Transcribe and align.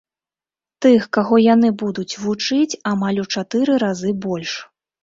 Тых, 0.85 1.05
каго 1.17 1.35
яны 1.53 1.69
будуць 1.83 2.19
вучыць, 2.25 2.77
амаль 2.95 3.23
у 3.27 3.31
чатыры 3.37 3.81
разы 3.87 4.21
больш. 4.27 4.61